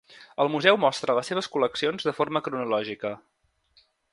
[0.45, 3.13] El museu mostra les seves col·leccions de forma cronològica.